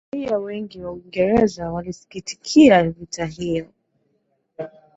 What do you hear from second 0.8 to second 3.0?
wa uingereza walisikitikia